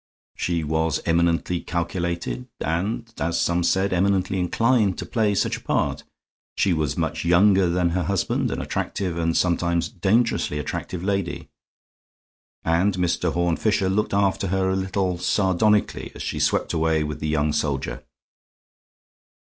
She 0.35 0.63
was 0.63 0.99
eminently 1.05 1.59
calculated 1.61 2.47
and, 2.59 3.13
as 3.19 3.39
some 3.39 3.61
said, 3.61 3.93
eminently 3.93 4.39
inclined 4.39 4.97
to 4.97 5.05
play 5.05 5.35
such 5.35 5.57
a 5.57 5.61
part. 5.61 6.01
She 6.57 6.73
was 6.73 6.97
much 6.97 7.23
younger 7.23 7.69
than 7.69 7.89
her 7.89 8.01
husband, 8.01 8.49
an 8.49 8.59
attractive 8.61 9.15
and 9.19 9.37
sometimes 9.37 9.89
dangerously 9.89 10.57
attractive 10.57 11.03
lady; 11.03 11.49
and 12.65 12.95
Mr. 12.95 13.33
Horne 13.33 13.57
Fisher 13.57 13.89
looked 13.89 14.15
after 14.15 14.47
her 14.47 14.71
a 14.71 14.75
little 14.75 15.19
sardonically 15.19 16.11
as 16.15 16.23
she 16.23 16.39
swept 16.39 16.73
away 16.73 17.03
with 17.03 17.19
the 17.19 17.27
young 17.27 17.53
soldier. 17.53 18.03